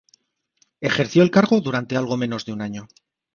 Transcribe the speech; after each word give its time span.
Ejerció 0.79 1.21
el 1.21 1.29
cargo 1.29 1.61
durante 1.61 1.95
algo 1.95 2.17
menos 2.17 2.43
de 2.43 2.53
un 2.53 2.63
año. 2.63 2.87